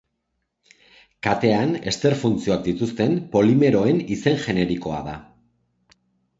Katean 1.27 1.75
ester 1.91 2.17
funtzioak 2.23 2.65
dituzten 2.69 3.15
polimeroen 3.37 4.03
izen 4.19 4.43
generikoa 4.49 5.07
da. 5.13 5.17